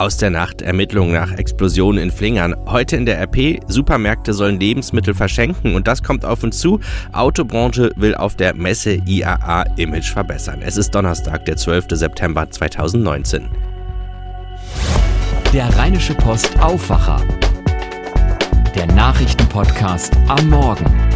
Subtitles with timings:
[0.00, 2.56] Aus der Nacht Ermittlungen nach Explosionen in Flingern.
[2.64, 6.80] Heute in der RP, Supermärkte sollen Lebensmittel verschenken und das kommt auf uns zu.
[7.12, 10.62] Autobranche will auf der Messe IAA Image verbessern.
[10.64, 11.88] Es ist Donnerstag, der 12.
[11.90, 13.46] September 2019.
[15.52, 17.20] Der Rheinische Post Aufwacher.
[18.74, 21.09] Der Nachrichtenpodcast am Morgen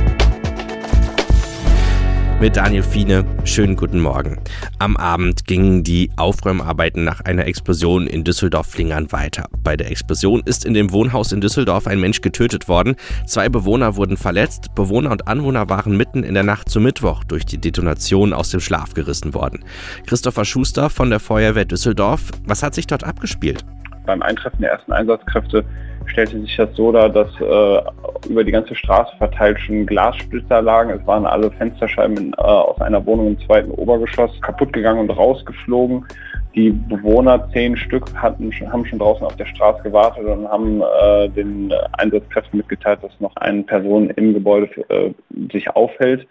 [2.45, 3.25] mit Daniel Fiene.
[3.45, 4.39] Schönen guten Morgen.
[4.79, 9.47] Am Abend gingen die Aufräumarbeiten nach einer Explosion in Düsseldorf-Flingern weiter.
[9.63, 12.97] Bei der Explosion ist in dem Wohnhaus in Düsseldorf ein Mensch getötet worden.
[13.25, 14.75] Zwei Bewohner wurden verletzt.
[14.75, 18.61] Bewohner und Anwohner waren mitten in der Nacht zu Mittwoch durch die Detonation aus dem
[18.61, 19.65] Schlaf gerissen worden.
[20.07, 22.31] Christopher Schuster von der Feuerwehr Düsseldorf.
[22.47, 23.65] Was hat sich dort abgespielt?
[24.05, 25.65] Beim Eintreffen der ersten Einsatzkräfte
[26.07, 30.91] stellte sich das so dar, dass äh, über die ganze Straße verteilt schon Glassplitter lagen.
[30.91, 36.07] Es waren alle Fensterscheiben äh, aus einer Wohnung im zweiten Obergeschoss kaputt gegangen und rausgeflogen.
[36.55, 41.29] Die Bewohner, zehn Stück, hatten, haben schon draußen auf der Straße gewartet und haben äh,
[41.31, 45.11] den Einsatzkräften mitgeteilt, dass noch eine Person im Gebäude äh,
[45.53, 46.29] sich aufhält.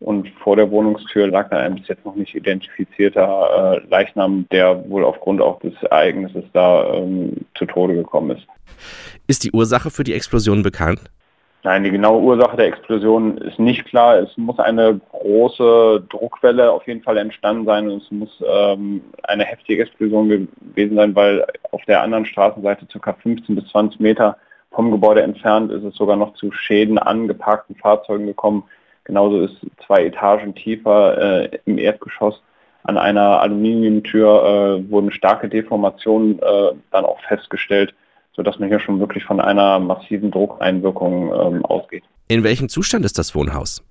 [0.00, 4.88] Und vor der Wohnungstür lag dann ein bis jetzt noch nicht identifizierter äh, Leichnam, der
[4.88, 8.46] wohl aufgrund auch des Ereignisses da ähm, zu Tode gekommen ist.
[9.26, 11.00] Ist die Ursache für die Explosion bekannt?
[11.64, 14.18] Nein, die genaue Ursache der Explosion ist nicht klar.
[14.18, 19.44] Es muss eine große Druckwelle auf jeden Fall entstanden sein und es muss ähm, eine
[19.44, 23.12] heftige Explosion gewesen sein, weil auf der anderen Straßenseite ca.
[23.12, 24.36] 15 bis 20 Meter
[24.70, 28.62] vom Gebäude entfernt ist es sogar noch zu Schäden an geparkten Fahrzeugen gekommen.
[29.08, 32.40] Genauso ist zwei Etagen tiefer äh, im Erdgeschoss
[32.84, 37.92] an einer Aluminiumtür äh, wurden starke Deformationen äh, dann auch festgestellt
[38.38, 42.04] sodass man hier schon wirklich von einer massiven Druckeinwirkung ähm, ausgeht.
[42.28, 43.82] In welchem Zustand ist das Wohnhaus?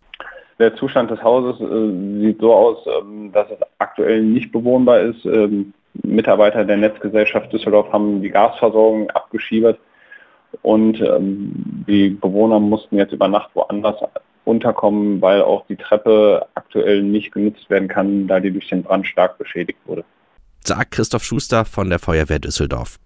[0.58, 5.26] Der Zustand des Hauses äh, sieht so aus, ähm, dass es aktuell nicht bewohnbar ist.
[5.26, 9.80] Ähm, Mitarbeiter der Netzgesellschaft Düsseldorf haben die Gasversorgung abgeschiebert
[10.62, 11.52] und ähm,
[11.86, 13.98] die Bewohner mussten jetzt über Nacht woanders
[14.48, 19.06] unterkommen, weil auch die Treppe aktuell nicht genutzt werden kann, da die durch den Brand
[19.06, 20.04] stark beschädigt wurde
[20.66, 23.00] sagt Christoph Schuster von der Feuerwehr Düsseldorf.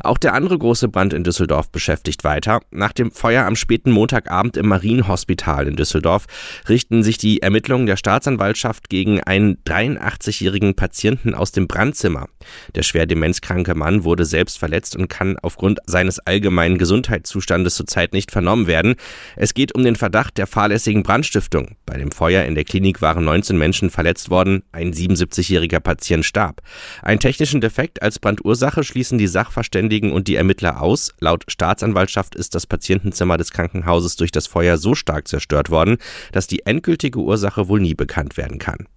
[0.00, 2.60] Auch der andere große Brand in Düsseldorf beschäftigt weiter.
[2.70, 6.26] Nach dem Feuer am späten Montagabend im Marienhospital in Düsseldorf
[6.68, 12.26] richten sich die Ermittlungen der Staatsanwaltschaft gegen einen 83-jährigen Patienten aus dem Brandzimmer.
[12.74, 18.30] Der schwer demenzkranke Mann wurde selbst verletzt und kann aufgrund seines allgemeinen Gesundheitszustandes zurzeit nicht
[18.30, 18.94] vernommen werden.
[19.36, 21.76] Es geht um den Verdacht der fahrlässigen Brandstiftung.
[21.86, 26.62] Bei dem Feuer in der Klinik waren 19 Menschen verletzt worden, ein 77-jähriger Patient starb.
[27.08, 31.14] Einen technischen Defekt als Brandursache schließen die Sachverständigen und die Ermittler aus.
[31.20, 35.96] Laut Staatsanwaltschaft ist das Patientenzimmer des Krankenhauses durch das Feuer so stark zerstört worden,
[36.32, 38.88] dass die endgültige Ursache wohl nie bekannt werden kann.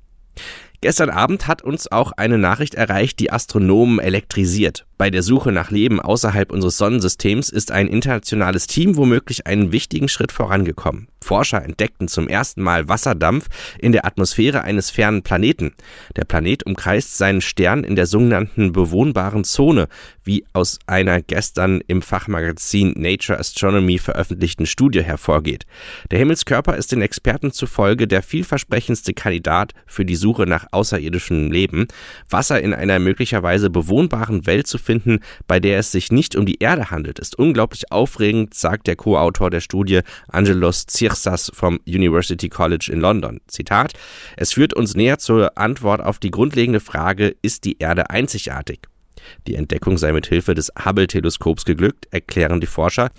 [0.81, 4.85] Gestern Abend hat uns auch eine Nachricht erreicht, die Astronomen elektrisiert.
[5.01, 10.07] Bei der Suche nach Leben außerhalb unseres Sonnensystems ist ein internationales Team womöglich einen wichtigen
[10.07, 11.07] Schritt vorangekommen.
[11.23, 13.47] Forscher entdeckten zum ersten Mal Wasserdampf
[13.79, 15.73] in der Atmosphäre eines fernen Planeten.
[16.15, 19.87] Der Planet umkreist seinen Stern in der sogenannten bewohnbaren Zone,
[20.23, 25.65] wie aus einer gestern im Fachmagazin Nature Astronomy veröffentlichten Studie hervorgeht.
[26.11, 31.87] Der Himmelskörper ist den Experten zufolge der vielversprechendste Kandidat für die Suche nach außerirdischem Leben.
[32.29, 36.45] Wasser in einer möglicherweise bewohnbaren Welt zu finden, finden, bei der es sich nicht um
[36.45, 42.49] die Erde handelt, ist unglaublich aufregend, sagt der Co-Autor der Studie Angelos Tsirsas vom University
[42.49, 43.39] College in London.
[43.47, 43.93] Zitat:
[44.35, 48.81] Es führt uns näher zur Antwort auf die grundlegende Frage, ist die Erde einzigartig?
[49.47, 53.11] Die Entdeckung sei mit Hilfe des Hubble-Teleskops geglückt, erklären die Forscher.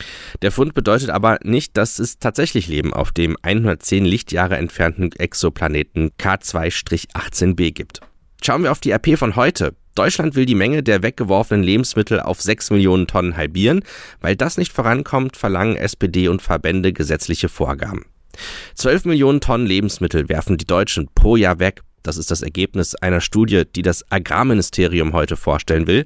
[0.43, 6.11] Der Fund bedeutet aber nicht, dass es tatsächlich Leben auf dem 110 Lichtjahre entfernten Exoplaneten
[6.19, 8.01] K2-18b gibt.
[8.43, 9.75] Schauen wir auf die RP von heute.
[9.95, 13.85] Deutschland will die Menge der weggeworfenen Lebensmittel auf 6 Millionen Tonnen halbieren.
[14.21, 18.07] Weil das nicht vorankommt, verlangen SPD und Verbände gesetzliche Vorgaben.
[18.75, 21.83] 12 Millionen Tonnen Lebensmittel werfen die Deutschen pro Jahr weg.
[22.03, 26.05] Das ist das Ergebnis einer Studie, die das Agrarministerium heute vorstellen will.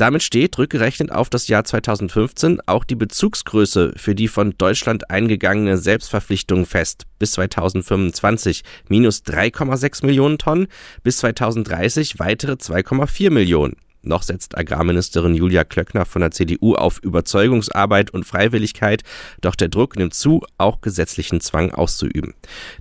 [0.00, 5.76] Damit steht, rückgerechnet auf das Jahr 2015, auch die Bezugsgröße für die von Deutschland eingegangene
[5.76, 7.04] Selbstverpflichtung fest.
[7.18, 10.68] Bis 2025 minus 3,6 Millionen Tonnen,
[11.02, 13.76] bis 2030 weitere 2,4 Millionen.
[14.02, 19.02] Noch setzt Agrarministerin Julia Klöckner von der CDU auf Überzeugungsarbeit und Freiwilligkeit,
[19.42, 22.32] doch der Druck nimmt zu, auch gesetzlichen Zwang auszuüben.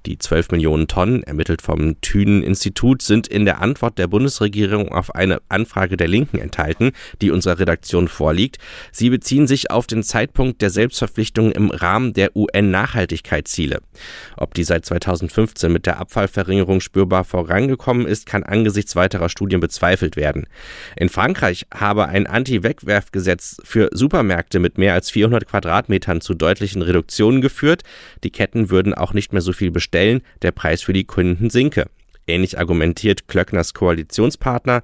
[0.06, 5.42] Die 12 Millionen Tonnen, ermittelt vom Thünen-Institut, sind in der Antwort der Bundesregierung auf eine
[5.50, 8.57] Anfrage der Linken enthalten, die unserer Redaktion vorliegt.
[8.94, 13.81] Sie beziehen sich auf den Zeitpunkt der Selbstverpflichtung im Rahmen der UN-Nachhaltigkeitsziele.
[14.38, 20.15] Ob die seit 2015 mit der Abfallverringerung spürbar vorangekommen ist, kann angesichts weiterer Studien bezweifelt
[20.15, 20.48] werden.
[20.95, 26.84] In In Frankreich habe ein Anti-Wegwerfgesetz für Supermärkte mit mehr als 400 Quadratmetern zu deutlichen
[26.84, 27.82] Reduktionen geführt.
[28.24, 31.88] Die Ketten würden auch nicht mehr so viel bestellen, der Preis für die Kunden sinke.
[32.28, 34.84] Ähnlich argumentiert Klöckners Koalitionspartner.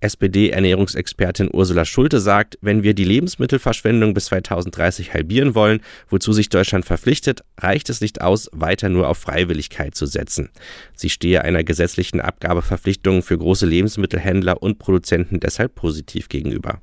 [0.00, 6.84] SPD-Ernährungsexpertin Ursula Schulte sagt, wenn wir die Lebensmittelverschwendung bis 2030 halbieren wollen, wozu sich Deutschland
[6.84, 10.50] verpflichtet, reicht es nicht aus, weiter nur auf Freiwilligkeit zu setzen.
[10.94, 16.80] Sie stehe einer gesetzlichen Abgabeverpflichtung für große Lebensmittelhändler und Produzenten deshalb positiv gegenüber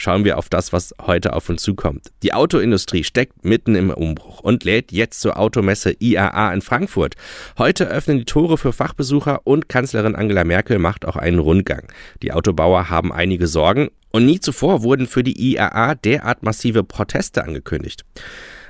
[0.00, 2.10] schauen wir auf das, was heute auf uns zukommt.
[2.22, 7.16] Die Autoindustrie steckt mitten im Umbruch und lädt jetzt zur Automesse IAA in Frankfurt.
[7.58, 11.92] Heute öffnen die Tore für Fachbesucher und Kanzlerin Angela Merkel macht auch einen Rundgang.
[12.22, 17.44] Die Autobauer haben einige Sorgen und nie zuvor wurden für die IAA derart massive Proteste
[17.44, 18.04] angekündigt.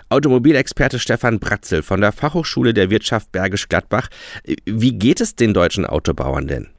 [0.08, 4.08] Automobilexperte Stefan Bratzel von der Fachhochschule der Wirtschaft Bergisch Gladbach.
[4.66, 6.70] Wie geht es den deutschen Autobauern denn?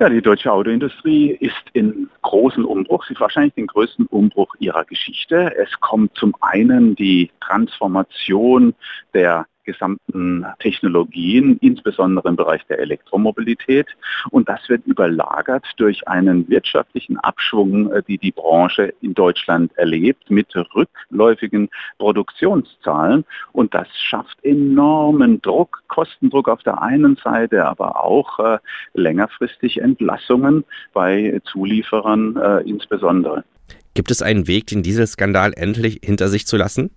[0.00, 3.04] Ja, die deutsche Autoindustrie ist in großen Umbruch.
[3.04, 5.54] Sie ist wahrscheinlich den größten Umbruch ihrer Geschichte.
[5.58, 8.74] Es kommt zum einen die Transformation
[9.12, 13.86] der gesamten Technologien, insbesondere im Bereich der Elektromobilität.
[14.30, 20.30] Und das wird überlagert durch einen wirtschaftlichen Abschwung, äh, die die Branche in Deutschland erlebt,
[20.30, 21.68] mit rückläufigen
[21.98, 23.24] Produktionszahlen.
[23.52, 28.58] Und das schafft enormen Druck, Kostendruck auf der einen Seite, aber auch äh,
[28.94, 33.44] längerfristig Entlassungen bei Zulieferern äh, insbesondere.
[33.94, 36.90] Gibt es einen Weg, den Dieselskandal endlich hinter sich zu lassen?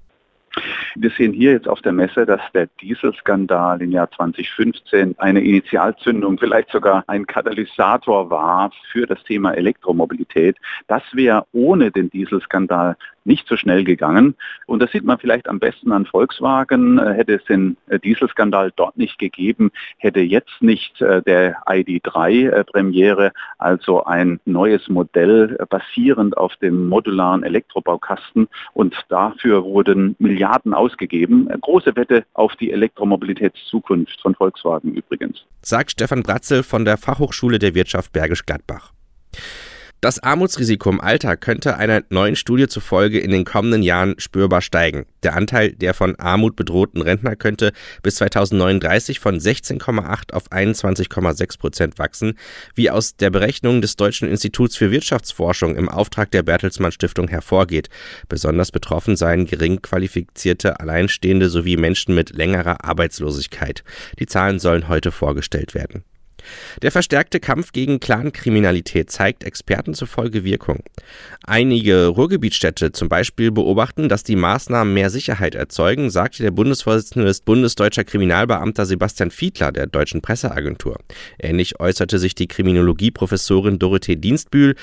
[0.96, 6.38] Wir sehen hier jetzt auf der Messe, dass der Dieselskandal im Jahr 2015 eine Initialzündung,
[6.38, 10.58] vielleicht sogar ein Katalysator war für das Thema Elektromobilität.
[10.88, 12.96] Das wäre ohne den Dieselskandal
[13.26, 14.36] nicht so schnell gegangen.
[14.66, 17.00] Und das sieht man vielleicht am besten an Volkswagen.
[17.00, 22.64] Äh, hätte es den äh, Dieselskandal dort nicht gegeben, hätte jetzt nicht äh, der ID3
[22.64, 28.48] Premiere, also ein neues Modell basierend auf dem modularen Elektrobaukasten.
[28.74, 31.48] Und dafür wurden Milliarden ausgegeben.
[31.62, 35.46] Große Wette auf die Elektromobilitätszukunft von Volkswagen übrigens.
[35.62, 38.92] Sagt Stefan Bratzel von der Fachhochschule der Wirtschaft Bergisch Gladbach.
[40.04, 45.06] Das Armutsrisiko im Alter könnte einer neuen Studie zufolge in den kommenden Jahren spürbar steigen.
[45.24, 47.72] Der Anteil der von Armut bedrohten Rentner könnte
[48.02, 52.38] bis 2039 von 16,8 auf 21,6 Prozent wachsen,
[52.76, 57.88] wie aus der Berechnung des Deutschen Instituts für Wirtschaftsforschung im Auftrag der Bertelsmann Stiftung hervorgeht.
[58.28, 63.86] Besonders betroffen seien gering qualifizierte Alleinstehende sowie Menschen mit längerer Arbeitslosigkeit.
[64.20, 66.04] Die Zahlen sollen heute vorgestellt werden.
[66.82, 70.84] Der verstärkte Kampf gegen Clankriminalität zeigt Experten zufolge Wirkung.
[71.44, 77.42] Einige Ruhrgebietstädte zum Beispiel beobachten, dass die Maßnahmen mehr Sicherheit erzeugen, sagte der Bundesvorsitzende des
[77.42, 81.00] Bundesdeutscher Kriminalbeamter Sebastian Fiedler der Deutschen Presseagentur.
[81.40, 84.76] Ähnlich äußerte sich die Kriminologieprofessorin Dorothee Dienstbühl.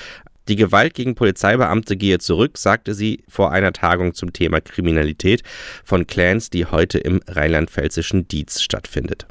[0.47, 5.43] Die Gewalt gegen Polizeibeamte gehe zurück, sagte sie vor einer Tagung zum Thema Kriminalität
[5.83, 9.27] von Clans, die heute im rheinland-pfälzischen Dietz stattfindet.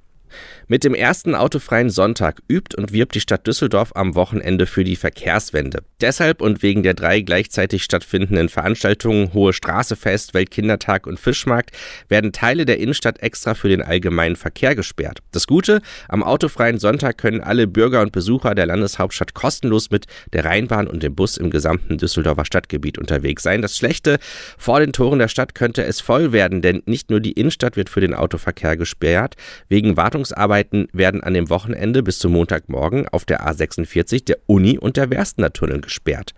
[0.69, 4.97] Mit dem ersten autofreien Sonntag übt und wirbt die Stadt Düsseldorf am Wochenende für die
[4.97, 5.83] Verkehrswende.
[6.01, 11.77] Deshalb und wegen der drei gleichzeitig stattfindenden Veranstaltungen Hohe Straßefest, Weltkindertag und Fischmarkt
[12.09, 15.19] werden Teile der Innenstadt extra für den allgemeinen Verkehr gesperrt.
[15.33, 20.45] Das Gute, am autofreien Sonntag können alle Bürger und Besucher der Landeshauptstadt kostenlos mit der
[20.45, 23.63] Rheinbahn und dem Bus im gesamten Düsseldorfer Stadtgebiet unterwegs sein.
[23.63, 24.19] Das Schlechte,
[24.59, 27.89] vor den Toren der Stadt könnte es voll werden, denn nicht nur die Innenstadt wird
[27.89, 29.37] für den Autoverkehr gesperrt,
[29.69, 34.97] wegen Wartungsarbeiten werden an dem Wochenende bis zum Montagmorgen auf der A46 der Uni und
[34.97, 36.33] der Werstener Tunnel gesperrt.